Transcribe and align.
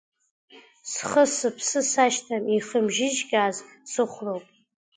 Схы-сыԥсы 0.91 1.81
сашьҭам, 1.91 2.43
ихымжьыжькааз 2.57 3.57
сыхәроуп. 3.91 4.45